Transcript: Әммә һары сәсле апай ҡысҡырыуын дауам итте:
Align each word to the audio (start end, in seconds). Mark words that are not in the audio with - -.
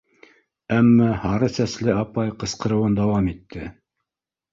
Әммә 0.77 1.09
һары 1.25 1.49
сәсле 1.57 1.93
апай 1.97 2.31
ҡысҡырыуын 2.45 2.97
дауам 3.01 3.29
итте: 3.33 3.67